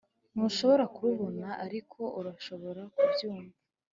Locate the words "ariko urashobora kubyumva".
1.65-3.57